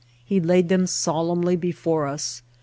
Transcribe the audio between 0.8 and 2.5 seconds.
solemnly before us.